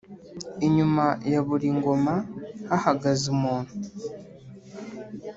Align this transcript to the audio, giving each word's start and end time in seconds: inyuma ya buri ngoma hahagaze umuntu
inyuma 0.65 1.05
ya 1.31 1.41
buri 1.47 1.67
ngoma 1.77 2.15
hahagaze 2.69 3.23
umuntu 3.35 3.73